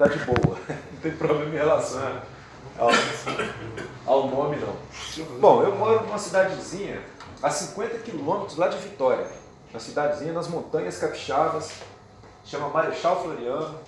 [0.00, 0.58] tá de boa.
[0.92, 2.22] Não tem problema em relação
[2.78, 2.88] ao,
[4.06, 4.74] ao nome, não.
[5.38, 7.02] Bom, eu moro numa cidadezinha
[7.42, 9.26] a 50 quilômetros lá de Vitória.
[9.70, 11.82] Uma cidadezinha nas montanhas capixabas,
[12.44, 13.78] chama Marechal Floriano,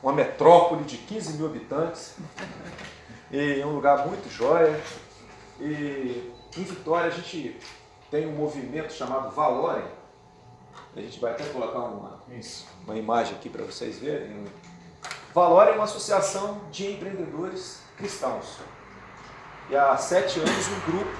[0.00, 2.14] uma metrópole de 15 mil habitantes,
[3.30, 4.80] e um lugar muito jóia.
[5.60, 7.58] E em Vitória a gente
[8.08, 9.84] tem um movimento chamado Valorem.
[10.96, 12.20] A gente vai até colocar uma,
[12.84, 14.44] uma imagem aqui para vocês verem.
[15.34, 18.58] Valorem é uma associação de empreendedores cristãos.
[19.68, 21.16] E há sete anos um grupo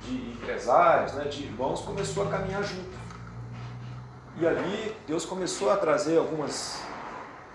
[0.00, 2.96] de empresários, né, de irmãos, começou a caminhar junto.
[4.38, 6.80] E ali Deus começou a trazer algumas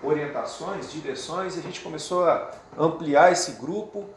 [0.04, 4.08] orientações, direções, e a gente começou a ampliar esse grupo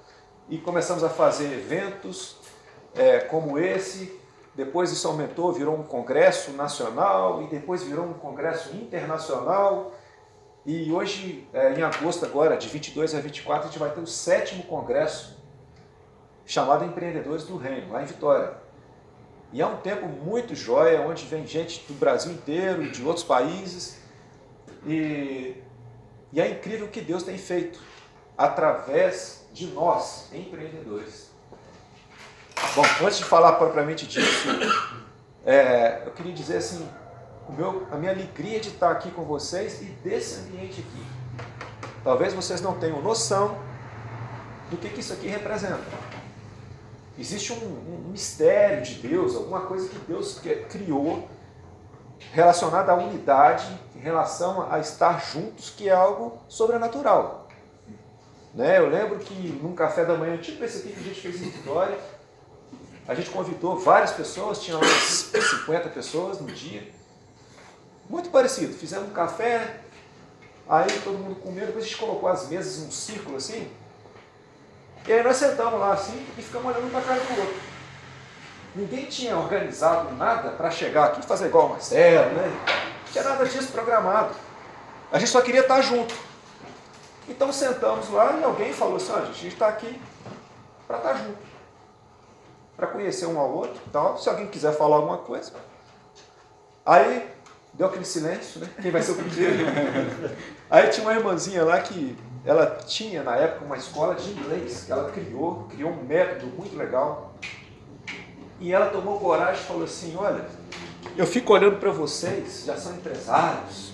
[0.48, 2.38] e começamos a fazer eventos
[2.94, 4.22] é, como esse.
[4.54, 9.94] Depois isso aumentou, virou um congresso nacional e depois virou um congresso internacional.
[10.68, 14.06] E hoje, é, em agosto agora, de 22 a 24, a gente vai ter o
[14.06, 15.42] sétimo congresso
[16.46, 18.54] chamado Empreendedores do Reino, lá em Vitória.
[19.54, 24.02] E é um tempo muito jóia, onde vem gente do Brasil inteiro, de outros países.
[24.86, 25.56] E,
[26.34, 27.80] e é incrível o que Deus tem feito
[28.38, 31.32] através de nós, empreendedores.
[32.76, 34.50] Bom, antes de falar propriamente disso,
[35.46, 36.86] é, eu queria dizer assim,
[37.54, 41.06] meu, a minha alegria de estar aqui com vocês e desse ambiente aqui.
[42.04, 43.58] Talvez vocês não tenham noção
[44.70, 45.84] do que, que isso aqui representa.
[47.18, 51.28] Existe um, um, mistério de Deus, alguma coisa que Deus criou
[52.32, 57.48] relacionada à unidade, em relação a estar juntos, que é algo sobrenatural.
[58.54, 58.78] Né?
[58.78, 61.50] Eu lembro que num café da manhã, tipo esse aqui que a gente fez em
[61.50, 61.98] Vitória,
[63.08, 66.92] a gente convidou várias pessoas, tinha umas 50 pessoas no dia.
[68.10, 68.74] Muito parecido.
[68.74, 69.82] Fizemos um café,
[70.68, 73.70] aí todo mundo comeu, depois a gente colocou as mesas em um círculo assim.
[75.08, 77.60] E aí nós sentamos lá assim e ficamos olhando para cara do outro.
[78.76, 82.48] Ninguém tinha organizado nada para chegar aqui e fazer igual o Marcelo, né?
[83.06, 84.36] Não tinha nada disso programado.
[85.12, 86.14] A gente só queria estar junto.
[87.28, 90.00] Então sentamos lá e alguém falou assim, ah, a gente está aqui
[90.88, 91.48] para estar junto
[92.78, 94.18] para conhecer um ao outro tal.
[94.18, 95.52] Se alguém quiser falar alguma coisa.
[96.86, 97.28] Aí
[97.78, 98.70] deu aquele silêncio, né?
[98.82, 99.66] Quem vai ser o primeiro?
[100.70, 104.92] Aí tinha uma irmãzinha lá que ela tinha na época uma escola de inglês que
[104.92, 107.36] ela criou, criou um método muito legal.
[108.60, 110.46] E ela tomou coragem e falou assim: Olha,
[111.16, 113.94] eu fico olhando para vocês, já são empresários,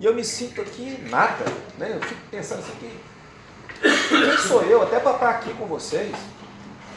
[0.00, 1.44] e eu me sinto aqui nada,
[1.78, 1.92] né?
[1.94, 2.72] Eu fico pensando assim:
[4.08, 6.14] quem sou eu até para estar aqui com vocês?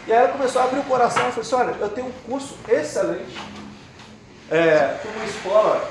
[0.08, 2.12] E aí ela começou a abrir o coração e falou assim, olha, eu tenho um
[2.26, 3.38] curso excelente,
[4.52, 5.90] é, uma escola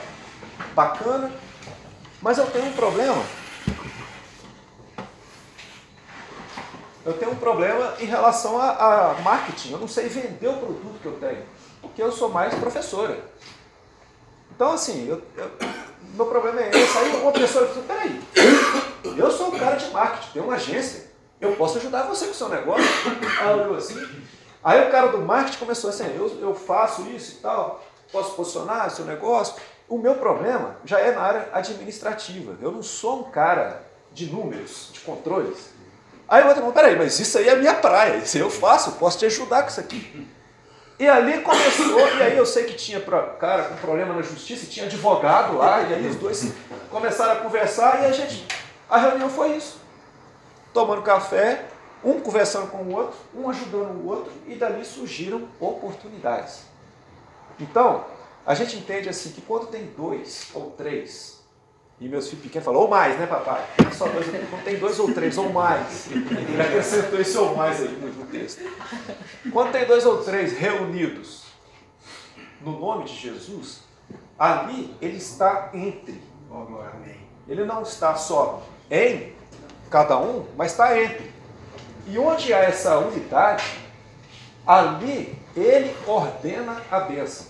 [0.74, 1.30] bacana,
[2.20, 3.22] mas eu tenho um problema.
[7.04, 9.72] Eu tenho um problema em relação a, a marketing.
[9.72, 11.42] Eu não sei vender o produto que eu tenho,
[11.80, 13.18] porque eu sou mais professora.
[14.54, 15.50] Então, assim, eu, eu,
[16.14, 16.98] meu problema é esse.
[16.98, 18.20] Aí uma pessoa falou, peraí,
[19.16, 21.08] eu sou um cara de marketing, tenho uma agência.
[21.40, 22.84] Eu posso ajudar você com o seu negócio.
[23.40, 24.24] Aí assim.
[24.62, 27.82] Aí o cara do marketing começou assim, eu, eu faço isso e tal,
[28.12, 29.54] posso posicionar seu negócio.
[29.88, 32.56] O meu problema já é na área administrativa.
[32.60, 33.82] Eu não sou um cara
[34.12, 35.70] de números, de controles.
[36.28, 38.90] Aí o outro falou, peraí, mas isso aí é minha praia, isso aí eu faço,
[38.90, 40.28] eu posso te ajudar com isso aqui.
[40.98, 44.84] E ali começou, e aí eu sei que tinha cara com problema na justiça, tinha
[44.84, 46.52] advogado lá, e aí os dois
[46.90, 48.46] começaram a conversar e a gente,
[48.90, 49.78] a reunião foi isso
[50.72, 51.64] tomando café,
[52.04, 56.60] um conversando com o outro, um ajudando o outro, e dali surgiram oportunidades.
[57.60, 58.04] Então,
[58.46, 61.38] a gente entende assim que quando tem dois ou três,
[62.00, 63.66] e meus filhos pequenos falam, ou mais, né, papai?
[63.86, 66.06] É só dois, quando tem dois ou três, ou mais.
[66.10, 68.62] Ele acrescentou esse ou mais aí no texto.
[69.52, 71.44] Quando tem dois ou três reunidos
[72.60, 73.80] no nome de Jesus,
[74.38, 76.22] ali ele está entre.
[77.48, 79.32] Ele não está só em
[79.90, 81.32] cada um, mas está entre.
[82.06, 83.64] E onde há essa unidade,
[84.66, 87.46] ali ele ordena a bênção.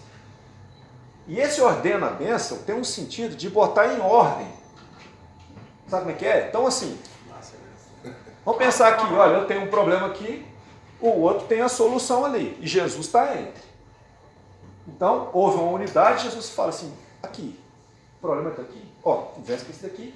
[1.26, 4.46] E esse ordena a bênção tem um sentido de botar em ordem.
[5.88, 6.48] Sabe como é que é?
[6.48, 6.98] Então, assim,
[8.44, 10.46] vamos pensar aqui: olha, eu tenho um problema aqui,
[11.00, 13.68] o outro tem a solução ali, e Jesus está entre.
[14.86, 17.58] Então, houve uma unidade, Jesus fala assim: aqui,
[18.18, 20.14] o problema está aqui, ó, conversa com esse daqui,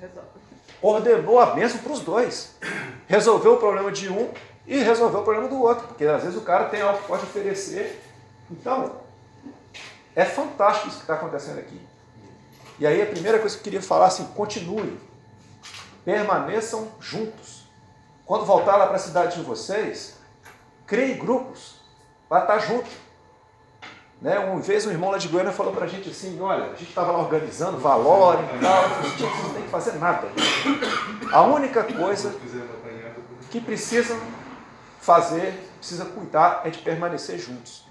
[0.00, 0.36] resolve
[0.82, 2.54] ordenou a bênção para os dois.
[3.06, 4.30] Resolveu o problema de um
[4.66, 7.22] e resolveu o problema do outro, porque às vezes o cara tem algo que pode
[7.22, 8.02] oferecer.
[8.50, 8.96] Então,
[10.14, 11.80] é fantástico isso que está acontecendo aqui.
[12.78, 14.98] E aí a primeira coisa que eu queria falar assim, continue.
[16.04, 17.64] Permaneçam juntos.
[18.24, 20.16] Quando voltar lá para a cidade de vocês,
[20.86, 21.76] crie grupos
[22.28, 22.90] para estar junto.
[24.20, 24.38] Né?
[24.38, 26.88] Uma vez um irmão lá de Goiânia falou para a gente assim, olha, a gente
[26.88, 30.28] estava lá organizando valor e tal, a gente não tem que fazer nada.
[31.30, 32.34] A única coisa
[33.50, 34.18] que precisam
[35.06, 37.86] fazer, precisa cuidar, é de permanecer juntos.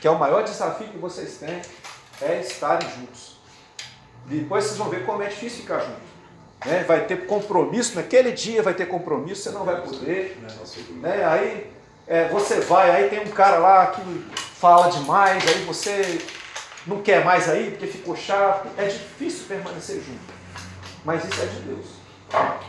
[0.00, 1.60] Que é o maior desafio que vocês têm,
[2.20, 3.36] é estarem juntos.
[4.26, 6.12] Depois vocês vão ver como é difícil ficar junto.
[6.64, 6.84] Né?
[6.84, 10.38] Vai ter compromisso, naquele dia vai ter compromisso, você não vai poder.
[11.00, 11.24] Né?
[11.24, 11.72] Aí
[12.06, 14.00] é, você vai, aí tem um cara lá que
[14.32, 16.24] fala demais, aí você
[16.86, 18.68] não quer mais aí porque ficou chato.
[18.78, 20.32] É difícil permanecer junto.
[21.04, 21.86] Mas isso é de Deus.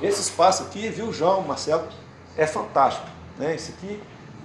[0.01, 1.87] Esse espaço aqui, viu, João, Marcelo,
[2.35, 3.12] é fantástico.
[3.37, 3.55] Né?
[3.55, 4.01] Esse aqui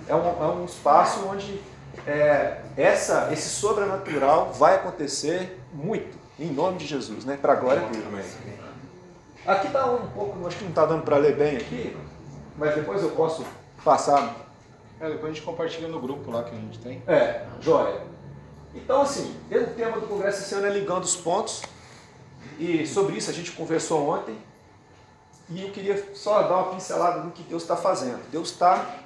[0.09, 1.61] é um, é um espaço onde
[2.07, 7.39] é, essa, esse sobrenatural vai acontecer muito, em nome de Jesus, né?
[7.41, 8.25] para a glória dele.
[9.47, 11.97] Aqui está um pouco, acho que não está dando para ler bem aqui,
[12.57, 13.45] mas depois eu posso
[13.85, 14.37] passar.
[15.01, 17.03] É, depois a gente compartilha no grupo lá que a gente tem.
[17.07, 18.03] É, joia.
[18.75, 21.63] Então, assim, o tema do Congresso esse ano é ligando os pontos,
[22.59, 24.37] e sobre isso a gente conversou ontem,
[25.51, 28.23] e eu queria só dar uma pincelada no que Deus está fazendo.
[28.31, 28.97] Deus está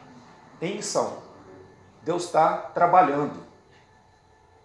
[0.61, 1.19] em missão.
[2.03, 3.41] Deus está trabalhando.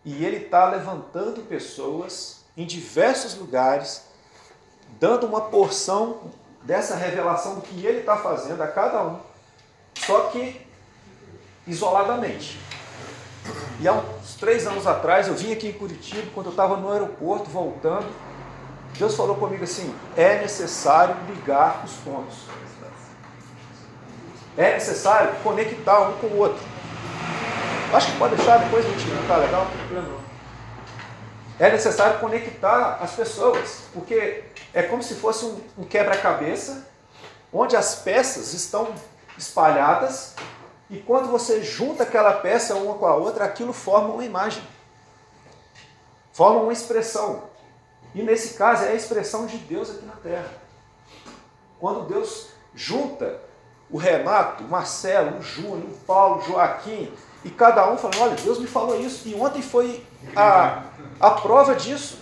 [0.04, 4.06] E Ele está levantando pessoas em diversos lugares,
[5.00, 6.32] dando uma porção
[6.64, 9.20] dessa revelação do que Ele está fazendo a cada um,
[9.96, 10.66] só que
[11.68, 12.60] isoladamente.
[13.80, 16.92] E há uns três anos atrás, eu vim aqui em Curitiba, quando eu estava no
[16.92, 18.08] aeroporto, voltando,
[18.98, 22.38] Deus falou comigo assim: é necessário ligar os pontos.
[24.58, 26.64] É necessário conectar um com o outro.
[27.94, 29.68] Acho que pode deixar, depois a gente tá legal?
[31.60, 34.44] É necessário conectar as pessoas, porque
[34.74, 36.88] é como se fosse um, um quebra-cabeça,
[37.52, 38.94] onde as peças estão
[39.38, 40.36] espalhadas,
[40.90, 44.64] e quando você junta aquela peça uma com a outra, aquilo forma uma imagem,
[46.32, 47.47] forma uma expressão.
[48.18, 50.50] E nesse caso é a expressão de Deus aqui na terra.
[51.80, 53.40] Quando Deus junta
[53.92, 57.14] o Renato, o Marcelo, o Júnior, o Paulo, o Joaquim,
[57.46, 59.28] e cada um falando, olha, Deus me falou isso.
[59.28, 60.04] E ontem foi
[60.36, 60.82] a,
[61.20, 62.18] a prova disso.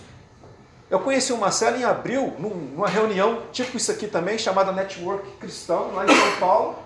[0.90, 5.94] Eu conheci o Marcelo em abril, numa reunião, tipo isso aqui também, chamada Network Cristão,
[5.94, 6.78] lá em São Paulo.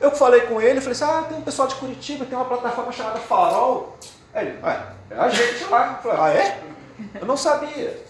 [0.00, 2.90] Eu falei com ele, falei assim, ah, tem um pessoal de Curitiba, tem uma plataforma
[2.90, 3.96] chamada Farol.
[4.34, 6.00] Aí ele, ah, é a gente lá.
[6.02, 6.75] Falei, ah, é?
[7.14, 8.02] Eu não sabia.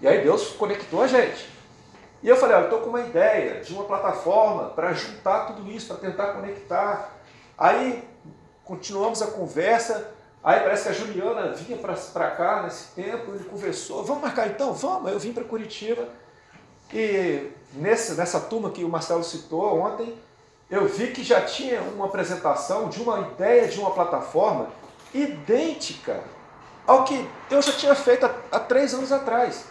[0.00, 1.50] E aí Deus conectou a gente.
[2.22, 5.70] E eu falei, olha, eu estou com uma ideia de uma plataforma para juntar tudo
[5.70, 7.10] isso, para tentar conectar.
[7.58, 8.08] Aí
[8.64, 10.12] continuamos a conversa.
[10.42, 14.72] Aí parece que a Juliana vinha para cá nesse tempo, ele conversou, vamos marcar então?
[14.72, 15.10] Vamos.
[15.10, 16.08] Eu vim para Curitiba
[16.92, 20.14] e nesse, nessa turma que o Marcelo citou ontem,
[20.68, 24.68] eu vi que já tinha uma apresentação de uma ideia de uma plataforma
[25.14, 26.22] idêntica
[26.86, 29.64] ao que eu já tinha feito há, há três anos atrás.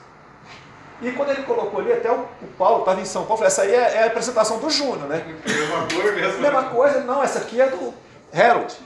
[1.02, 3.63] E quando ele colocou ali, até o, o Paulo estava em São Paulo, falou, essa
[3.63, 5.25] aí é, é, a apresentação do Júnior, né?
[5.46, 6.42] Mesma coisa mesmo.
[6.42, 7.94] Mesma coisa, não, essa aqui é do
[8.31, 8.78] Harold.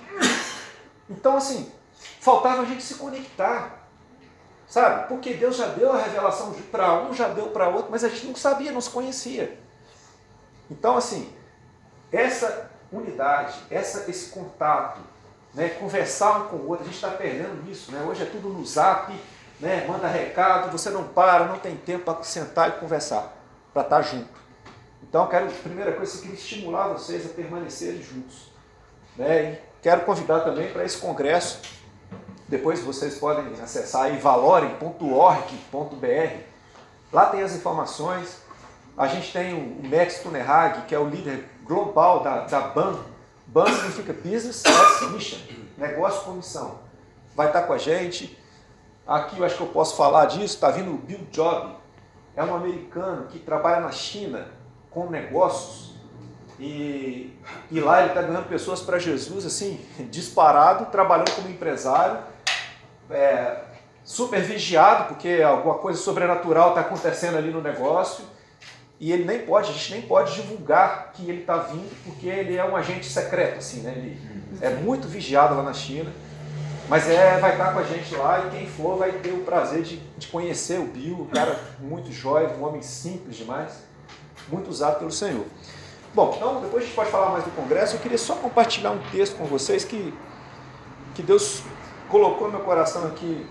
[1.10, 1.72] Então, assim,
[2.22, 3.86] faltava a gente se conectar.
[4.68, 5.08] Sabe?
[5.08, 8.26] Porque Deus já deu a revelação para um, já deu para outro, mas a gente
[8.26, 9.60] não sabia, não se conhecia.
[10.72, 11.32] Então, assim,
[12.12, 15.02] essa unidade, essa, esse contato,
[15.56, 17.92] né, conversar um com o outro, a gente está perdendo isso.
[17.92, 18.04] Né?
[18.08, 19.14] Hoje é tudo no zap,
[19.60, 23.34] né, manda recado, você não para, não tem tempo para sentar e conversar,
[23.74, 24.46] para estar tá junto.
[25.02, 28.52] Então, quero, primeira coisa, eu queria estimular vocês a permanecerem juntos.
[29.16, 29.54] Né?
[29.54, 31.62] E quero convidar também para esse congresso.
[32.48, 36.38] Depois vocês podem acessar aí valorem.org.br.
[37.14, 38.42] Lá tem as informações.
[38.98, 43.15] A gente tem o Max Tunerhag, que é o líder global da, da BAN.
[43.48, 45.40] BAN significa Business as Mission,
[45.78, 46.80] negócio com missão.
[47.36, 48.38] Vai estar com a gente.
[49.08, 50.56] Aqui eu acho que eu posso falar disso.
[50.56, 51.76] Está vindo o Bill Job.
[52.36, 54.48] É um americano que trabalha na China
[54.90, 55.96] com negócios
[56.60, 57.38] e,
[57.70, 62.20] e lá ele está ganhando pessoas para Jesus, assim, disparado, trabalhando como empresário,
[63.10, 63.58] é,
[64.04, 68.24] super vigiado, porque alguma coisa sobrenatural está acontecendo ali no negócio.
[69.00, 72.56] E ele nem pode, a gente nem pode divulgar que ele está vindo, porque ele
[72.56, 73.94] é um agente secreto, assim, né?
[73.96, 74.22] Ele
[74.62, 76.12] é muito vigiado lá na China.
[76.88, 79.40] Mas é, vai estar tá com a gente lá e quem for vai ter o
[79.40, 83.84] prazer de, de conhecer o Bill, um cara muito jóia, um homem simples demais,
[84.48, 85.46] muito usado pelo Senhor.
[86.14, 87.96] Bom, então depois a gente pode falar mais do Congresso.
[87.96, 90.14] Eu queria só compartilhar um texto com vocês que,
[91.16, 91.64] que Deus
[92.08, 93.46] colocou no meu coração aqui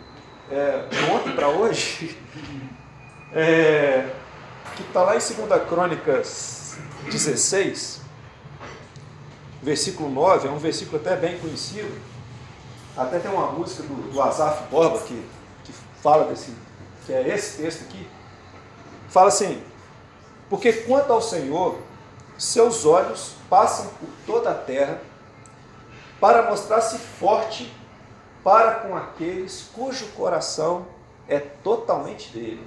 [0.51, 2.17] é, ontem para hoje,
[3.35, 4.09] é,
[4.77, 6.77] que está lá em 2 Crônicas
[7.11, 8.01] 16,
[9.63, 12.01] versículo 9, é um versículo até bem conhecido.
[12.97, 15.21] Até tem uma música do, do Asaf Borba que,
[15.65, 16.55] que fala desse,
[17.05, 18.07] que é esse texto aqui.
[19.09, 19.63] Fala assim:
[20.49, 21.79] Porque quanto ao Senhor,
[22.39, 25.01] seus olhos passam por toda a terra
[26.21, 27.73] para mostrar-se forte
[28.43, 30.87] para com aqueles cujo coração
[31.27, 32.65] é totalmente dele.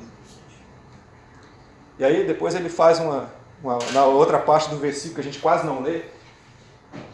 [1.99, 3.29] E aí depois ele faz uma,
[3.63, 6.03] uma, na outra parte do versículo que a gente quase não lê,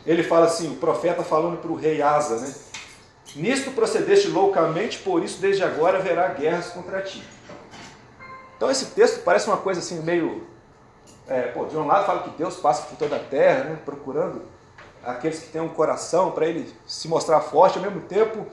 [0.06, 2.54] ele fala assim, o profeta falando para o rei Asa, né?
[3.36, 7.24] Nisto procedeste loucamente, por isso desde agora haverá guerras contra ti.
[8.56, 10.46] Então esse texto parece uma coisa assim meio.
[11.28, 14.44] É, pô, de um lado fala que Deus passa por toda a terra, né, procurando
[15.04, 18.46] aqueles que têm um coração para ele se mostrar forte, ao mesmo tempo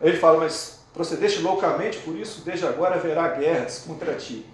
[0.00, 4.46] ele fala, mas procedeste loucamente, por isso desde agora haverá guerras contra ti.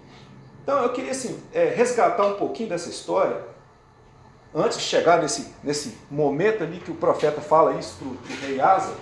[0.69, 3.41] Então eu queria assim, é, resgatar um pouquinho dessa história,
[4.53, 8.61] antes de chegar nesse, nesse momento ali que o profeta fala isso para o rei
[8.61, 8.93] Asa,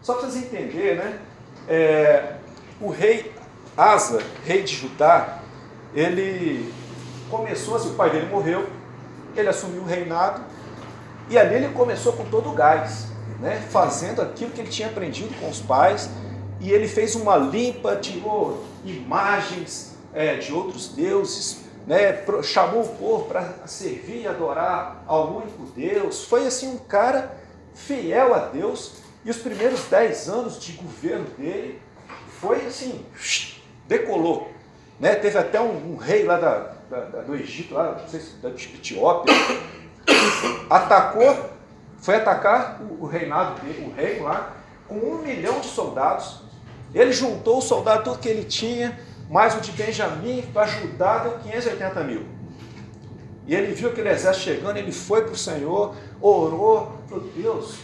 [0.00, 1.18] só para vocês entenderem, né?
[1.68, 2.36] É,
[2.80, 3.30] o rei
[3.76, 5.40] Asa, rei de Judá,
[5.94, 6.72] ele
[7.30, 8.66] começou assim, o pai dele morreu,
[9.36, 10.42] ele assumiu o reinado,
[11.28, 13.62] e ali ele começou com todo o gás, né?
[13.68, 16.08] fazendo aquilo que ele tinha aprendido com os pais,
[16.58, 22.24] e ele fez uma limpa, tirou imagens é, de outros deuses, né?
[22.42, 26.24] chamou o povo para servir e adorar ao único Deus.
[26.24, 27.36] Foi assim um cara
[27.74, 31.80] fiel a Deus, e os primeiros dez anos de governo dele
[32.40, 33.04] foi assim,
[33.86, 34.50] decolou.
[34.98, 35.14] Né?
[35.14, 38.50] Teve até um, um rei lá da, da, do Egito, lá, não sei se da
[38.50, 39.32] Etiópia,
[40.68, 41.50] atacou,
[41.98, 44.52] foi atacar o, o reinado dele, o reino lá,
[44.88, 46.42] com um milhão de soldados.
[46.92, 48.98] Ele juntou o soldado tudo que ele tinha,
[49.32, 52.26] mais o de Benjamim, para ajudar, deu 580 mil.
[53.46, 57.78] E ele viu aquele exército chegando, ele foi para o Senhor, orou, falou, Deus,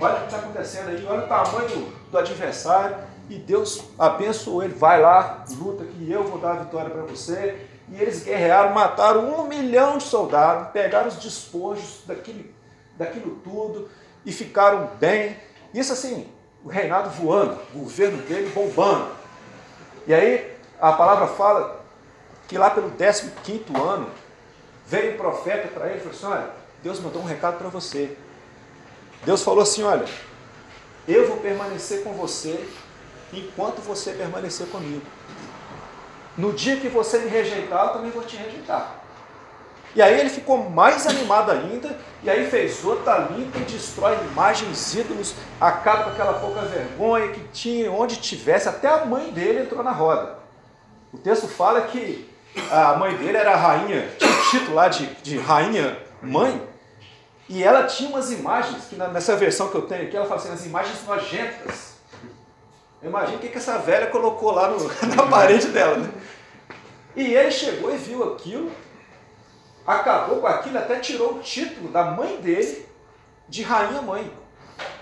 [0.00, 2.96] olha o que está acontecendo aí, olha o tamanho do, adversário,
[3.28, 7.66] e Deus abençoou ele, vai lá, luta que eu vou dar a vitória para você.
[7.90, 12.44] E eles guerrearam, mataram um milhão de soldados, pegaram os despojos daquilo,
[12.96, 13.90] daquilo tudo
[14.24, 15.36] e ficaram bem.
[15.74, 16.26] Isso assim,
[16.64, 19.08] o reinado voando, o governo dele bombando.
[20.06, 20.52] E aí
[20.82, 21.80] a palavra fala
[22.48, 23.32] que lá pelo 15
[23.80, 24.08] ano
[24.84, 26.50] veio um profeta para ele e falou assim: Olha,
[26.82, 28.16] Deus mandou um recado para você.
[29.24, 30.04] Deus falou assim: Olha,
[31.06, 32.68] eu vou permanecer com você
[33.32, 35.06] enquanto você permanecer comigo.
[36.36, 38.96] No dia que você me rejeitar, eu também vou te rejeitar.
[39.94, 44.94] E aí ele ficou mais animado ainda, e aí fez outra limpa e destrói imagens,
[44.94, 49.84] ídolos, acaba com aquela pouca vergonha que tinha onde tivesse, até a mãe dele entrou
[49.84, 50.41] na roda.
[51.12, 52.28] O texto fala que
[52.70, 56.62] a mãe dele era a rainha, tinha um título lá de, de rainha mãe,
[57.48, 60.52] e ela tinha umas imagens, que nessa versão que eu tenho aqui, ela fala assim,
[60.52, 61.92] as imagens nojentas
[63.02, 64.78] Imagina o que, que essa velha colocou lá no,
[65.16, 65.96] na parede dela.
[65.96, 66.08] Né?
[67.16, 68.70] E ele chegou e viu aquilo,
[69.86, 72.86] acabou com aquilo, até tirou o título da mãe dele
[73.48, 74.32] de rainha mãe,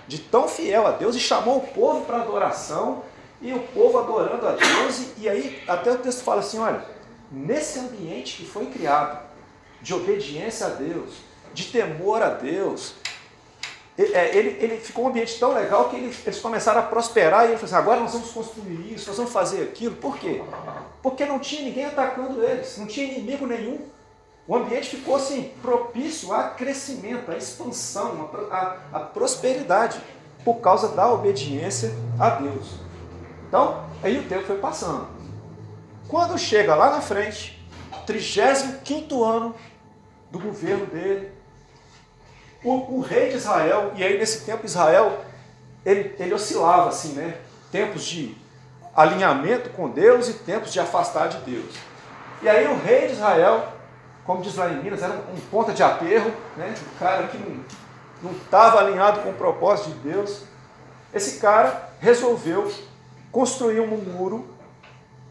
[0.09, 3.05] de tão fiel a Deus, e chamou o povo para adoração,
[3.41, 6.85] e o povo adorando a Deus, e, aí até o texto fala assim, olha,
[7.31, 9.19] nesse ambiente que foi criado,
[9.81, 11.15] de obediência a Deus,
[11.55, 12.95] de temor a Deus,
[13.99, 17.49] é, ele, ele ficou um ambiente tão legal que eles, eles começaram a prosperar e
[17.49, 19.97] ele falou assim, agora nós vamos construir isso, nós vamos fazer aquilo.
[19.97, 20.43] Por quê?
[21.03, 23.81] Porque não tinha ninguém atacando eles, não tinha inimigo nenhum.
[24.47, 30.01] O ambiente ficou assim, propício a crescimento, a expansão, a, a, a prosperidade,
[30.45, 32.90] por causa da obediência a Deus.
[33.51, 35.09] Então, aí o tempo foi passando.
[36.07, 37.61] Quando chega lá na frente,
[38.07, 39.57] 35 ano
[40.31, 41.33] do governo dele,
[42.63, 45.19] o, o, rei de Israel, e aí nesse tempo Israel,
[45.85, 47.39] ele, ele oscilava assim, né?
[47.73, 48.37] Tempos de
[48.95, 51.75] alinhamento com Deus e tempos de afastar de Deus.
[52.43, 53.67] E aí o rei de Israel,
[54.25, 56.73] como diz lá em Minas, era um, ponta de aterro, né?
[56.95, 57.37] Um cara que
[58.23, 60.45] não estava alinhado com o propósito de Deus.
[61.13, 62.71] Esse cara resolveu
[63.31, 64.49] construir um muro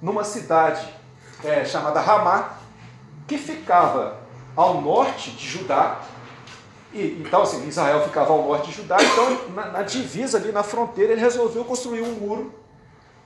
[0.01, 0.87] numa cidade
[1.43, 2.57] é, chamada Ramá,
[3.27, 4.19] que ficava
[4.55, 5.99] ao norte de Judá,
[6.91, 10.63] e, então, assim, Israel ficava ao norte de Judá, então, na, na, divisa ali na
[10.63, 12.53] fronteira, ele resolveu construir um muro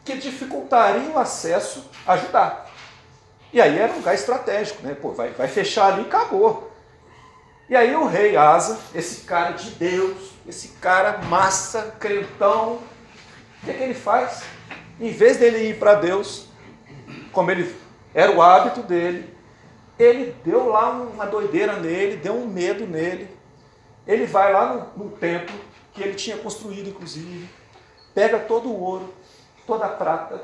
[0.03, 2.65] que dificultaria o acesso a Judá.
[3.53, 4.95] E aí era um lugar estratégico, né?
[4.95, 6.71] Pô, vai, vai fechar ali e acabou.
[7.69, 13.71] E aí o rei Asa, esse cara de Deus, esse cara massa, crentão, o que,
[13.71, 14.43] é que ele faz?
[15.03, 16.47] Em vez dele ir para Deus,
[17.33, 17.75] como ele
[18.13, 19.35] era o hábito dele,
[19.99, 23.29] ele deu lá uma doideira nele, deu um medo nele.
[24.07, 25.53] Ele vai lá no, no templo,
[25.93, 27.49] que ele tinha construído, inclusive,
[28.13, 29.13] pega todo o ouro,
[29.67, 30.41] toda a prata,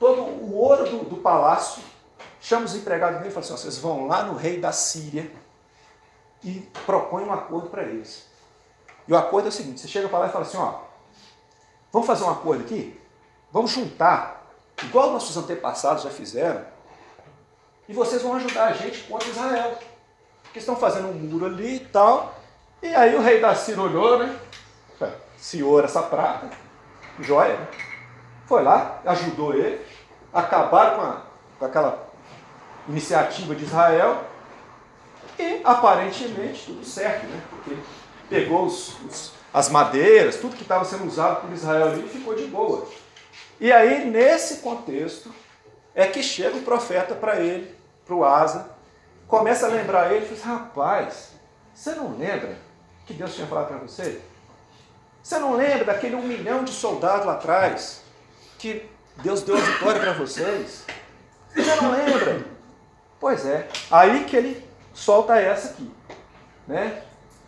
[0.00, 1.80] todo o ouro do, do palácio,
[2.40, 5.30] chama os empregados dele e fala assim: vocês vão lá no rei da Síria
[6.42, 8.26] e propõe um acordo para eles.
[9.06, 10.80] E o acordo é o seguinte: você chega para lá e fala assim: ó,
[11.92, 13.05] vamos fazer um acordo aqui?
[13.52, 14.46] Vamos juntar,
[14.82, 16.64] igual nossos antepassados já fizeram,
[17.88, 19.78] e vocês vão ajudar a gente contra Israel.
[20.42, 22.34] Porque estão fazendo um muro ali e tal.
[22.82, 24.36] E aí o rei da Síria olhou, né?
[25.38, 26.50] Senhor, essa prata,
[27.20, 27.68] joia, né?
[28.46, 29.80] Foi lá, ajudou ele,
[30.32, 31.22] acabaram com, a,
[31.58, 32.08] com aquela
[32.88, 34.24] iniciativa de Israel
[35.38, 37.42] e aparentemente tudo certo, né?
[37.50, 37.76] Porque
[38.28, 42.46] pegou os, os, as madeiras, tudo que estava sendo usado por Israel ali ficou de
[42.46, 42.86] boa.
[43.60, 45.32] E aí, nesse contexto,
[45.94, 48.68] é que chega o profeta para ele, para o Asa,
[49.26, 51.30] começa a lembrar ele e diz: Rapaz,
[51.74, 52.56] você não lembra
[53.06, 54.20] que Deus tinha falado para você?
[55.22, 58.02] Você não lembra daquele um milhão de soldados lá atrás
[58.58, 58.88] que
[59.22, 60.84] Deus deu a vitória para vocês?
[61.54, 62.44] Você não lembra?
[63.18, 65.90] Pois é, aí que ele solta essa aqui.
[66.66, 67.02] Né?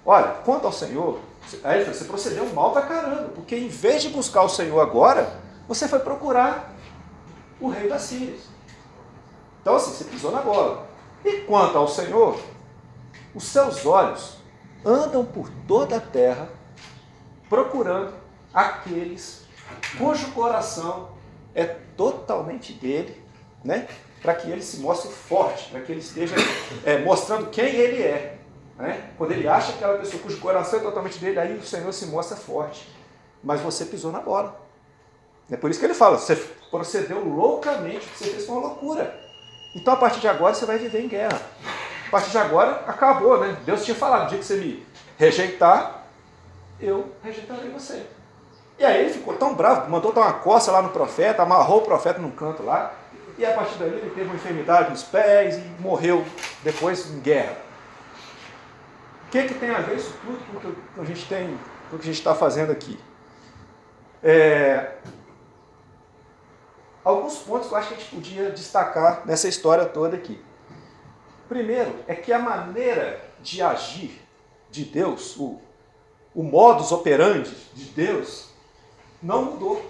[0.04, 1.20] Olha, quanto ao Senhor,
[1.62, 5.30] aí você procedeu mal pra caramba, porque em vez de buscar o Senhor agora,
[5.68, 6.74] você foi procurar
[7.60, 8.34] o rei da Síria.
[9.60, 10.88] Então assim, você pisou na bola.
[11.24, 12.40] E quanto ao Senhor,
[13.34, 14.38] os seus olhos
[14.84, 16.48] andam por toda a terra
[17.48, 18.14] procurando
[18.52, 19.42] aqueles
[19.98, 21.10] cujo coração
[21.54, 23.22] é totalmente dele,
[23.62, 23.86] né?
[24.22, 26.34] Para que ele se mostre forte, para que ele esteja
[26.84, 28.38] é, mostrando quem ele é.
[28.76, 29.10] Né?
[29.18, 32.36] Quando ele acha aquela pessoa cujo coração é totalmente dele, aí o Senhor se mostra
[32.36, 32.88] forte.
[33.42, 34.67] Mas você pisou na bola.
[35.50, 36.36] É por isso que ele fala: você
[36.70, 39.18] procedeu loucamente, você fez uma loucura.
[39.74, 41.40] Então a partir de agora você vai viver em guerra.
[42.06, 43.56] A partir de agora acabou, né?
[43.64, 44.86] Deus tinha falado: no dia que você me
[45.18, 46.04] rejeitar,
[46.80, 48.06] eu rejeitarei você.
[48.78, 51.82] E aí ele ficou tão bravo, mandou dar uma coça lá no profeta, amarrou o
[51.82, 52.94] profeta num canto lá,
[53.36, 56.24] e a partir daí ele teve uma enfermidade nos pés e morreu
[56.62, 57.56] depois em guerra.
[59.26, 61.58] O que, que tem a ver isso tudo com o que a gente tem,
[61.90, 62.98] com o que a gente está fazendo aqui?
[64.22, 64.92] É,
[67.08, 70.38] alguns pontos que eu acho que a gente podia destacar nessa história toda aqui.
[71.48, 74.20] Primeiro, é que a maneira de agir
[74.70, 75.58] de Deus, o,
[76.34, 78.50] o modus operandi de Deus,
[79.22, 79.82] não mudou.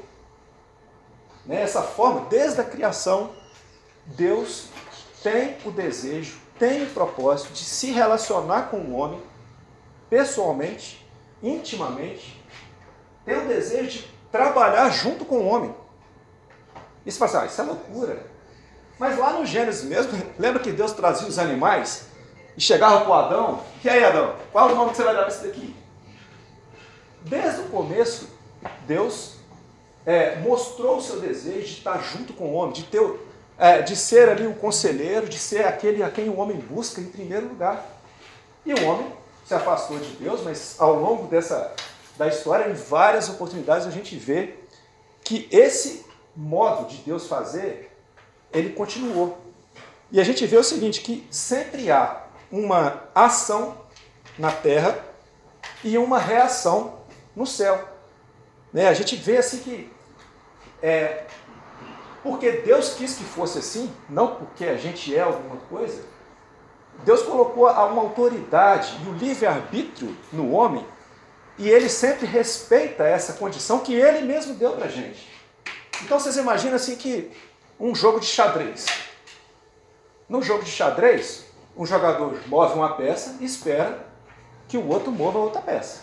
[1.44, 1.61] Né?
[1.61, 3.33] Essa forma, desde a criação,
[4.07, 4.68] Deus
[5.20, 9.20] tem o desejo, tem o propósito de se relacionar com o homem
[10.09, 11.04] pessoalmente,
[11.42, 12.40] intimamente,
[13.24, 15.74] tem o desejo de trabalhar junto com o homem.
[17.09, 18.27] E você fala assim, ah, isso é loucura.
[18.99, 22.03] Mas lá no Gênesis mesmo, lembra que Deus trazia os animais
[22.55, 25.14] e chegava para o Adão, e aí Adão, qual é o nome que você vai
[25.14, 25.75] dar para esse daqui?
[27.23, 28.29] Desde o começo,
[28.87, 29.37] Deus
[30.05, 33.01] é, mostrou o seu desejo de estar junto com o homem, de, ter,
[33.57, 37.07] é, de ser ali o conselheiro, de ser aquele a quem o homem busca em
[37.07, 37.87] primeiro lugar.
[38.66, 39.11] E o homem
[39.47, 41.73] se afastou de Deus, mas ao longo dessa
[42.18, 44.57] da história, em várias oportunidades, a gente vê
[45.23, 46.08] que esse
[46.38, 47.90] modo de Deus fazer,
[48.53, 49.37] ele continuou.
[50.12, 53.77] E a gente vê o seguinte, que sempre há uma ação
[54.38, 55.05] na terra
[55.83, 57.01] e uma reação
[57.35, 57.88] no céu.
[58.72, 58.87] Né?
[58.87, 59.92] A gente vê assim que
[60.81, 61.24] é,
[62.22, 66.03] porque Deus quis que fosse assim, não porque a gente é alguma coisa,
[67.05, 70.87] Deus colocou uma autoridade e o livre-arbítrio no homem,
[71.59, 75.38] e ele sempre respeita essa condição que ele mesmo deu para a gente.
[76.03, 77.31] Então vocês imaginam assim que
[77.79, 78.87] um jogo de xadrez.
[80.29, 84.07] No jogo de xadrez, um jogador move uma peça e espera
[84.67, 86.03] que o outro mova outra peça.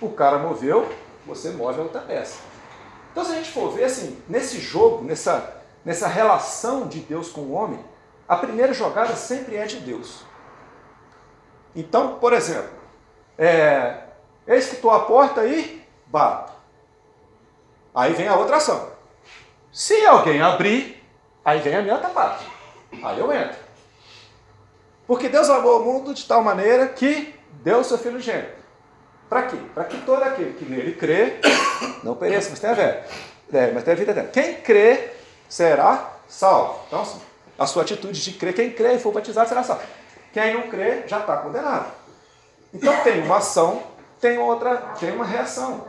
[0.00, 0.92] O cara moveu,
[1.24, 2.38] você move a outra peça.
[3.10, 7.40] Então, se a gente for ver assim, nesse jogo, nessa, nessa relação de Deus com
[7.42, 7.82] o homem,
[8.28, 10.22] a primeira jogada sempre é de Deus.
[11.74, 12.70] Então, por exemplo,
[13.38, 14.02] é,
[14.46, 16.52] eis que estou à porta e bato.
[17.94, 18.95] Aí vem a outra ação.
[19.76, 21.04] Se alguém abrir,
[21.44, 22.46] aí vem a minha outra parte.
[23.04, 23.58] Aí eu entro.
[25.06, 28.54] Porque Deus amou o mundo de tal maneira que deu o seu filho gênero.
[29.28, 29.58] Para quê?
[29.74, 31.38] Para que todo aquele que nele crê
[32.02, 33.06] não pereça, mas tenha vida.
[33.52, 34.30] É, mas tenha vida eterna.
[34.30, 35.10] Quem crê
[35.46, 36.80] será salvo.
[36.86, 37.20] Então, assim,
[37.58, 39.82] a sua atitude de crer, quem crê e for batizado será salvo.
[40.32, 41.92] Quem não crê já está condenado.
[42.72, 43.82] Então tem uma ação,
[44.22, 45.84] tem outra, tem uma reação.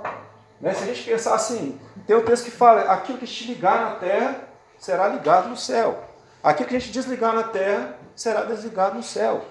[0.59, 0.73] Né?
[0.73, 3.95] Se a gente pensar assim, tem um texto que fala: aquilo que te ligar na
[3.97, 4.47] terra
[4.79, 6.03] será ligado no céu.
[6.41, 9.43] Aquilo que a gente desligar na terra será desligado no céu.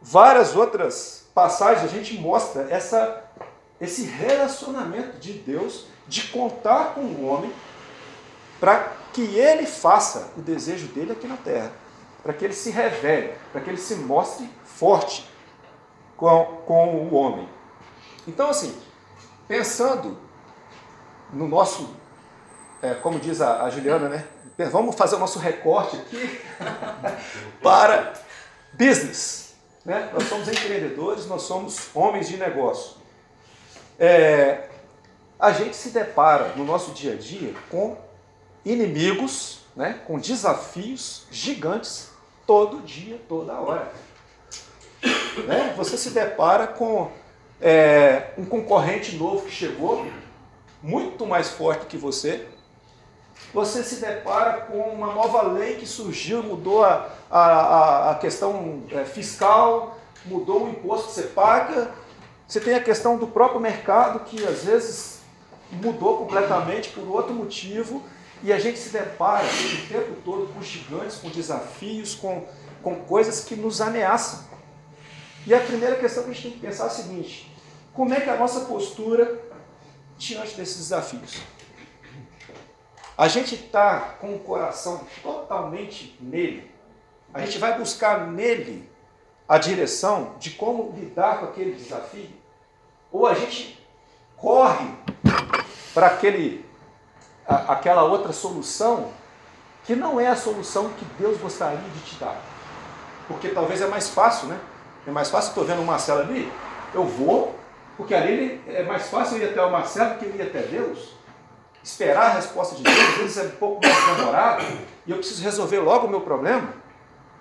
[0.00, 3.22] Várias outras passagens a gente mostra essa,
[3.78, 7.52] esse relacionamento de Deus de contar com o homem
[8.58, 11.70] para que ele faça o desejo dele aqui na terra,
[12.22, 15.28] para que ele se revele, para que ele se mostre forte
[16.16, 17.48] com, com o homem.
[18.26, 18.74] Então, assim,
[19.46, 20.16] pensando
[21.32, 21.94] no nosso,
[22.82, 24.24] é, como diz a, a Juliana, né?
[24.70, 26.40] Vamos fazer o nosso recorte aqui
[27.62, 28.12] para
[28.74, 29.54] business.
[29.84, 30.10] Né?
[30.12, 32.96] Nós somos empreendedores, nós somos homens de negócio.
[33.98, 34.68] É,
[35.38, 37.96] a gente se depara no nosso dia a dia com
[38.64, 40.00] inimigos, né?
[40.06, 42.10] com desafios gigantes
[42.46, 43.90] todo dia, toda hora.
[45.46, 45.72] Né?
[45.76, 47.10] Você se depara com
[47.60, 50.06] é, um concorrente novo que chegou,
[50.82, 52.46] muito mais forte que você.
[53.52, 59.04] Você se depara com uma nova lei que surgiu, mudou a, a, a questão é,
[59.04, 61.90] fiscal, mudou o imposto que você paga.
[62.46, 65.20] Você tem a questão do próprio mercado que às vezes
[65.72, 68.02] mudou completamente por outro motivo.
[68.42, 72.46] E a gente se depara o tempo todo com gigantes, com desafios, com,
[72.82, 74.44] com coisas que nos ameaçam.
[75.46, 77.54] E a primeira questão que a gente tem que pensar é a seguinte:
[77.92, 79.49] como é que a nossa postura
[80.20, 81.40] diante desses desafios?
[83.16, 86.70] A gente está com o coração totalmente nele.
[87.32, 88.88] A gente vai buscar nele
[89.48, 92.30] a direção de como lidar com aquele desafio?
[93.10, 93.84] Ou a gente
[94.36, 94.90] corre
[95.92, 96.64] para aquele,
[97.46, 99.12] a, aquela outra solução
[99.84, 102.40] que não é a solução que Deus gostaria de te dar?
[103.26, 104.60] Porque talvez é mais fácil, né?
[105.06, 106.50] É mais fácil, estou vendo o Marcelo ali,
[106.94, 107.59] eu vou,
[108.00, 111.10] porque ali é mais fácil ir até o Marcelo que eu ir até Deus.
[111.82, 114.64] Esperar a resposta de Deus, às vezes é um pouco mais demorado,
[115.06, 116.72] e eu preciso resolver logo o meu problema.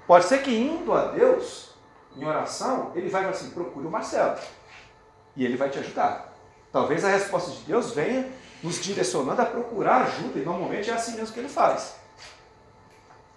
[0.06, 1.70] Pode ser que indo a Deus,
[2.14, 4.36] em oração, ele vai assim, procure o Marcelo.
[5.34, 6.34] E ele vai te ajudar.
[6.74, 8.30] Talvez a resposta de Deus venha
[8.62, 11.96] nos direcionando a procurar ajuda, e normalmente é assim mesmo que ele faz.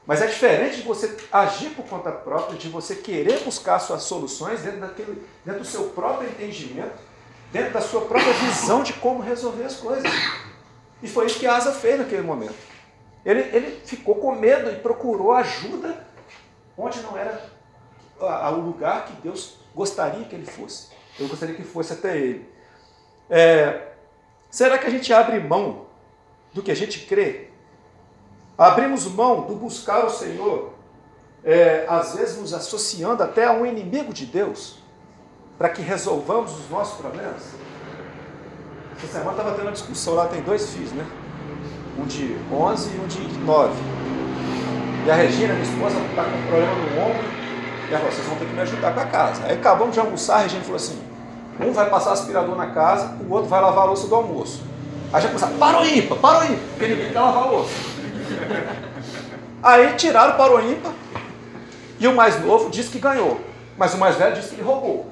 [0.05, 4.63] Mas é diferente de você agir por conta própria, de você querer buscar suas soluções
[4.63, 7.12] dentro, daquele, dentro do seu próprio entendimento,
[7.53, 10.11] dentro da sua própria visão de como resolver as coisas.
[11.03, 12.55] E foi isso que Asa fez naquele momento.
[13.25, 16.05] Ele, ele ficou com medo e procurou ajuda
[16.77, 17.41] onde não era
[18.53, 20.89] o lugar que Deus gostaria que ele fosse.
[21.19, 22.51] Eu gostaria que fosse até ele.
[23.31, 23.93] É,
[24.51, 25.87] será que a gente abre mão
[26.53, 27.53] do que a gente crê
[28.57, 30.75] Abrimos mão do buscar o Senhor,
[31.43, 34.79] é, às vezes nos associando até a um inimigo de Deus,
[35.59, 37.43] para que resolvamos os nossos problemas.
[38.97, 41.05] Essa semana estava tendo uma discussão lá, tem dois filhos, né?
[41.99, 43.73] Um de 11 e um de 9.
[45.07, 47.25] E a Regina, minha esposa, está com um problema no ombro,
[47.89, 49.45] e ela falou, vocês vão ter que me ajudar com a casa.
[49.45, 51.03] Aí acabamos de almoçar, a Regina falou assim,
[51.61, 54.63] um vai passar aspirador na casa, o outro vai lavar a louça do almoço.
[55.13, 57.75] Aí já começaram, para o ímpar, para o ímpar, porque ninguém quer lavar a louça.
[59.63, 60.93] Aí tiraram para o ímpar
[62.01, 63.52] e o mais novo disse que ganhou.
[63.77, 65.11] Mas o mais velho disse que ele roubou.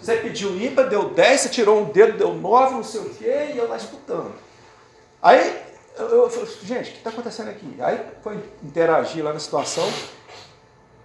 [0.00, 3.52] Você pediu ímpar, deu 10, você tirou um dedo, deu 9, não sei o quê,
[3.54, 4.32] e eu lá disputando.
[5.22, 5.62] Aí
[5.96, 7.76] eu, falei, gente, o que está acontecendo aqui?
[7.80, 9.88] Aí foi interagir lá na situação,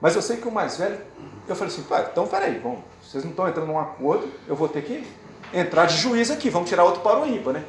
[0.01, 0.99] mas eu sei que o mais velho,
[1.47, 4.67] eu falei assim, pai, então peraí, vamos, vocês não estão entrando num acordo, eu vou
[4.67, 5.05] ter que
[5.53, 7.63] entrar de juiz aqui, vamos tirar outro para o ímpar, né?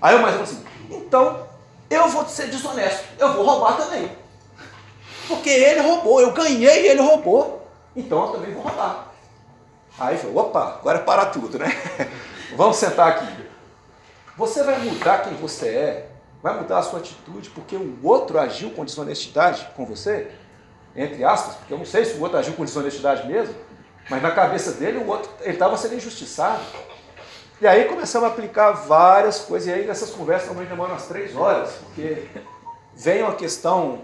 [0.00, 1.48] Aí o mais velho falou assim, então
[1.90, 4.10] eu vou ser desonesto, eu vou roubar também.
[5.28, 7.63] Porque ele roubou, eu ganhei e ele roubou,
[7.96, 9.12] então eu também vou roubar.
[9.98, 11.66] Aí falou, opa, agora é para tudo, né?
[12.56, 13.44] Vamos sentar aqui.
[14.36, 16.10] Você vai mudar quem você é,
[16.42, 20.30] vai mudar a sua atitude porque o outro agiu com desonestidade com você?
[20.96, 23.54] Entre aspas, porque eu não sei se o outro agiu com desonestidade mesmo,
[24.10, 26.62] mas na cabeça dele o outro estava sendo injustiçado.
[27.60, 31.34] E aí começamos a aplicar várias coisas, e aí nessas conversas normalmente demoram umas três
[31.34, 32.26] horas, porque
[32.94, 34.02] vem uma questão,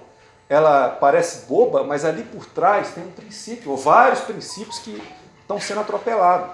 [0.50, 5.02] ela parece boba, mas ali por trás tem um princípio, ou vários princípios que
[5.40, 6.50] estão sendo atropelados.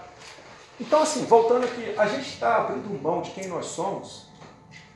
[0.79, 4.27] Então, assim, voltando aqui, a gente está abrindo mão de quem nós somos,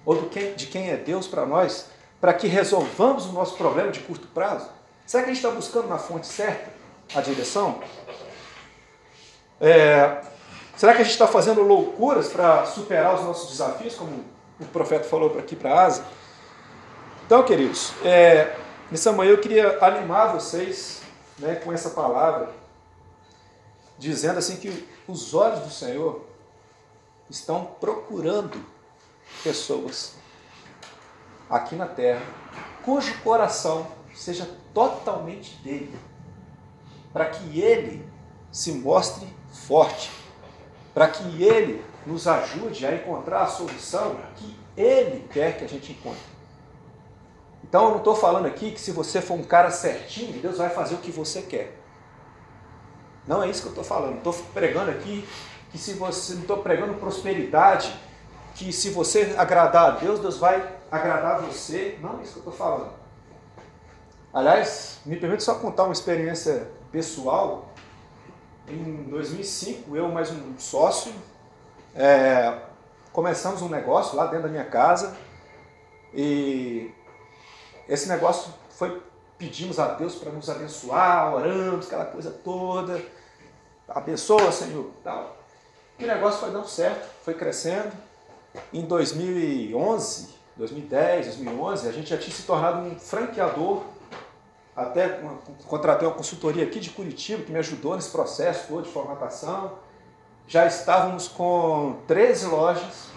[0.06, 1.86] ou quem, de quem é Deus para nós,
[2.20, 4.68] para que resolvamos o nosso problema de curto prazo?
[5.04, 6.70] Será que a gente está buscando na fonte certa
[7.14, 7.80] a direção?
[9.60, 10.20] É,
[10.80, 14.24] Será que a gente está fazendo loucuras para superar os nossos desafios, como
[14.58, 16.02] o profeta falou aqui para Asa?
[17.26, 18.56] Então, queridos, é,
[18.90, 21.02] nessa manhã eu queria animar vocês
[21.38, 22.50] né, com essa palavra,
[23.98, 26.24] dizendo assim que os olhos do Senhor
[27.28, 28.64] estão procurando
[29.42, 30.14] pessoas
[31.48, 32.22] aqui na terra
[32.82, 35.96] cujo coração seja totalmente dele,
[37.12, 38.06] para que ele
[38.50, 39.26] se mostre
[39.66, 40.10] forte,
[40.92, 45.92] para que ele nos ajude a encontrar a solução que ele quer que a gente
[45.92, 46.39] encontre.
[47.70, 50.68] Então eu não estou falando aqui que se você for um cara certinho, Deus vai
[50.70, 51.78] fazer o que você quer.
[53.28, 54.16] Não é isso que eu estou falando.
[54.16, 55.24] Estou pregando aqui
[55.70, 57.94] que se você não estou pregando prosperidade,
[58.56, 61.96] que se você agradar a Deus, Deus vai agradar você.
[62.02, 62.90] Não é isso que eu estou falando.
[64.34, 67.68] Aliás, me permite só contar uma experiência pessoal.
[68.68, 71.12] Em 2005, eu mais um sócio
[71.94, 72.56] é,
[73.12, 75.16] começamos um negócio lá dentro da minha casa
[76.12, 76.90] e
[77.90, 79.02] esse negócio foi
[79.36, 83.02] pedimos a Deus para nos abençoar, oramos, aquela coisa toda.
[83.88, 85.36] Abençoa, Senhor, tal.
[85.98, 87.90] E o negócio foi dando certo, foi crescendo.
[88.72, 93.82] Em 2011, 2010, 2011, a gente já tinha se tornado um franqueador.
[94.76, 95.20] Até
[95.66, 99.78] contratei uma consultoria aqui de Curitiba que me ajudou nesse processo todo de formatação.
[100.46, 103.09] Já estávamos com 13 lojas.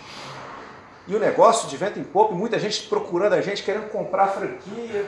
[1.08, 5.06] E o negócio de vento em pouco, muita gente procurando a gente, querendo comprar franquia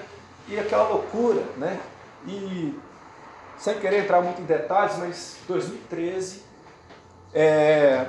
[0.48, 1.80] e aquela loucura, né?
[2.28, 2.78] E
[3.58, 6.44] sem querer entrar muito em detalhes, mas 2013
[7.34, 8.08] é,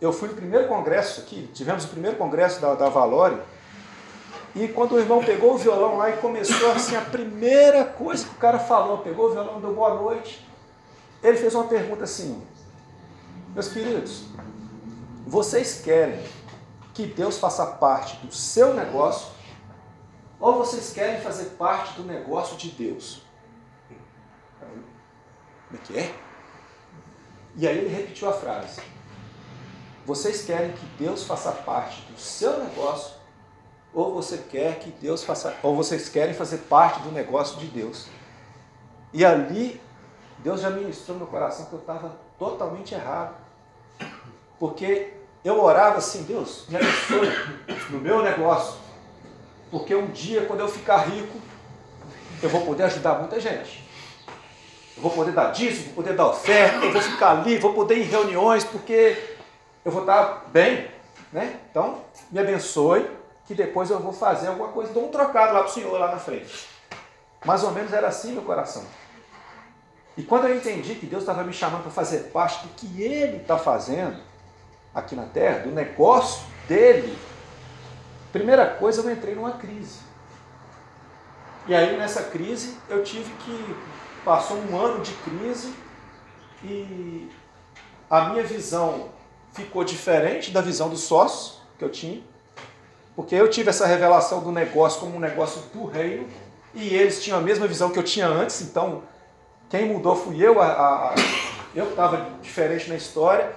[0.00, 3.38] eu fui no primeiro congresso aqui, tivemos o primeiro congresso da, da Valore,
[4.54, 8.30] e quando o irmão pegou o violão lá e começou assim, a primeira coisa que
[8.30, 10.46] o cara falou, pegou o violão, deu boa noite,
[11.22, 12.40] ele fez uma pergunta assim,
[13.54, 14.24] meus queridos,
[15.26, 16.20] vocês querem
[16.92, 19.32] que Deus faça parte do seu negócio
[20.42, 23.22] ou vocês querem fazer parte do negócio de Deus?
[24.58, 26.14] Como é que é?
[27.54, 28.80] E aí ele repetiu a frase:
[30.04, 33.14] Vocês querem que Deus faça parte do seu negócio,
[33.94, 38.08] ou você quer que Deus faça, ou vocês querem fazer parte do negócio de Deus?
[39.12, 39.80] E ali
[40.38, 43.36] Deus já ministrou no meu coração que eu estava totalmente errado.
[44.58, 47.28] Porque eu orava assim, Deus, me abençoe
[47.90, 48.74] no meu negócio.
[49.70, 51.40] Porque um dia, quando eu ficar rico,
[52.42, 53.82] eu vou poder ajudar muita gente.
[54.96, 57.96] Eu vou poder dar dízimo, vou poder dar oferta, eu vou ficar ali, vou poder
[57.96, 59.36] ir em reuniões, porque
[59.84, 60.88] eu vou estar bem.
[61.32, 61.58] Né?
[61.70, 63.10] Então, me abençoe,
[63.46, 66.10] que depois eu vou fazer alguma coisa, dou um trocado lá para o Senhor lá
[66.10, 66.68] na frente.
[67.44, 68.84] Mais ou menos era assim meu coração.
[70.16, 73.38] E quando eu entendi que Deus estava me chamando para fazer parte do que Ele
[73.38, 74.20] está fazendo
[74.94, 77.16] aqui na terra, do negócio dele,
[78.32, 80.00] Primeira coisa, eu entrei numa crise.
[81.68, 83.76] E aí nessa crise eu tive que.
[84.24, 85.74] Passou um ano de crise
[86.62, 87.28] e
[88.08, 89.08] a minha visão
[89.52, 92.22] ficou diferente da visão do sócio que eu tinha.
[93.16, 96.28] Porque eu tive essa revelação do negócio como um negócio do reino
[96.72, 99.02] e eles tinham a mesma visão que eu tinha antes, então
[99.68, 101.14] quem mudou fui eu, a, a,
[101.74, 103.52] eu estava diferente na história.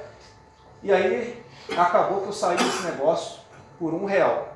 [0.86, 1.44] E aí
[1.76, 3.40] acabou que eu saí desse negócio
[3.80, 4.56] por um real.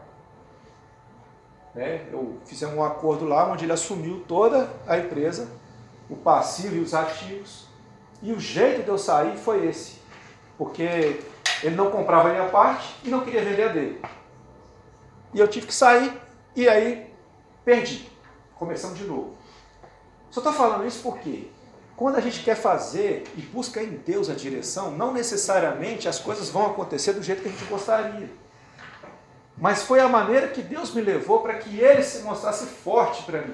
[1.73, 2.05] Né?
[2.11, 5.49] Eu fizemos um acordo lá onde ele assumiu toda a empresa,
[6.07, 7.67] o passivo e os ativos.
[8.21, 9.97] E o jeito de eu sair foi esse.
[10.55, 11.19] Porque
[11.63, 14.01] ele não comprava a minha parte e não queria vender a dele.
[15.33, 16.13] E eu tive que sair
[16.55, 17.11] e aí
[17.65, 18.07] perdi.
[18.53, 19.35] Começamos de novo.
[20.29, 21.49] Só estou falando isso porque
[21.99, 26.49] quando a gente quer fazer e busca em Deus a direção, não necessariamente as coisas
[26.49, 28.29] vão acontecer do jeito que a gente gostaria.
[29.57, 33.41] Mas foi a maneira que Deus me levou para que ele se mostrasse forte para
[33.41, 33.53] mim.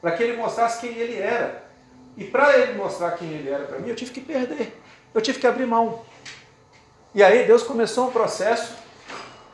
[0.00, 1.64] Para que ele mostrasse quem ele era.
[2.16, 4.80] E para ele mostrar quem ele era para mim, eu tive que perder.
[5.12, 6.04] Eu tive que abrir mão.
[7.12, 8.76] E aí Deus começou um processo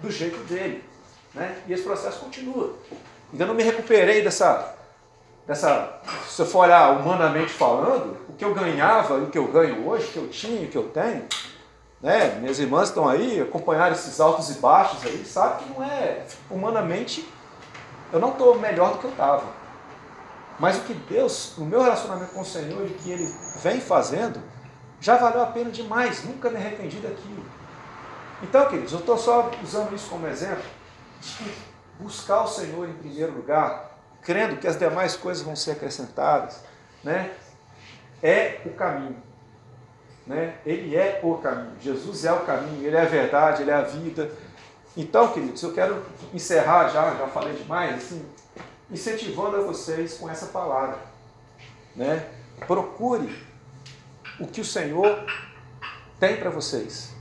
[0.00, 0.84] do jeito dele.
[1.32, 1.56] Né?
[1.66, 2.76] E esse processo continua.
[3.32, 4.76] Ainda não me recuperei dessa,
[5.48, 5.98] dessa.
[6.28, 9.88] Se eu for olhar humanamente falando, o que eu ganhava e o que eu ganho
[9.88, 11.24] hoje, o que eu tinha e o que eu tenho,
[12.02, 12.36] né?
[12.38, 17.26] Minhas irmãs estão aí, acompanharam esses altos e baixos aí, sabe que não é humanamente,
[18.12, 19.44] eu não estou melhor do que eu estava.
[20.60, 23.26] Mas o que Deus, no meu relacionamento com o Senhor e o que Ele
[23.62, 24.40] vem fazendo,
[25.00, 27.44] já valeu a pena demais, nunca me arrependi daquilo.
[28.42, 30.64] Então, queridos, eu estou só usando isso como exemplo
[31.20, 31.52] de
[31.98, 33.87] buscar o Senhor em primeiro lugar,
[34.28, 36.62] crendo que as demais coisas vão ser acrescentadas,
[37.02, 37.30] né?
[38.22, 39.16] É o caminho.
[40.26, 40.54] Né?
[40.66, 41.72] Ele é o caminho.
[41.80, 44.30] Jesus é o caminho, ele é a verdade, ele é a vida.
[44.94, 48.22] Então, queridos, eu quero encerrar já, já falei demais, assim,
[48.90, 50.98] incentivando a vocês com essa palavra.
[51.96, 52.28] Né?
[52.66, 53.34] Procure
[54.38, 55.24] o que o Senhor
[56.20, 57.14] tem para vocês.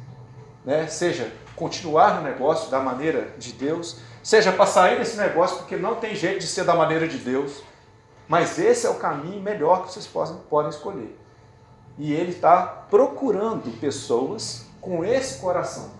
[0.66, 0.88] né?
[0.88, 5.96] seja continuar no negócio da maneira de Deus, seja para sair desse negócio porque não
[5.96, 7.64] tem jeito de ser da maneira de Deus,
[8.28, 11.18] mas esse é o caminho melhor que vocês podem, podem escolher.
[11.98, 15.92] E ele está procurando pessoas com esse coração.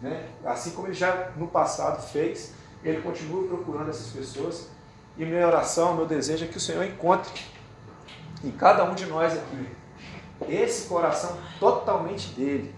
[0.00, 0.26] Né?
[0.42, 4.68] Assim como ele já no passado fez, ele continua procurando essas pessoas.
[5.18, 7.42] E minha oração, meu desejo é que o Senhor encontre
[8.42, 9.68] em cada um de nós aqui
[10.48, 12.74] esse coração totalmente dele,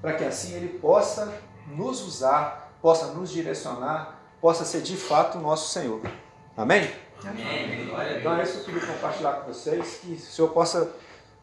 [0.00, 5.40] para que assim ele possa nos usar, possa nos direcionar, possa ser de fato o
[5.40, 6.00] nosso Senhor.
[6.56, 6.88] Amém?
[7.24, 7.90] Amém.
[8.20, 10.92] Então é isso que eu queria compartilhar com vocês, que o Senhor possa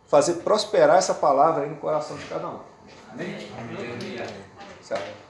[0.08, 2.60] fazer prosperar essa palavra aí no coração de cada um.
[3.12, 3.51] Amém?
[3.60, 4.25] Amém.
[4.82, 5.23] Certo.